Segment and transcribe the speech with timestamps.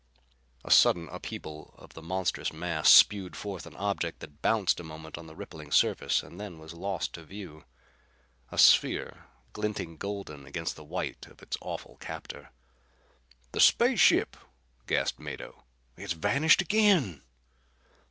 [0.65, 5.15] A sudden upheaval of the monstrous mass spewed forth an object that bounced a moment
[5.15, 7.65] on the rippling surface and then was lost to view.
[8.51, 12.49] A sphere, glinting golden against the white of its awful captor.
[13.51, 14.37] "The space ship!"
[14.87, 15.65] gasped Mado.
[15.95, 17.21] "It's vanished again!"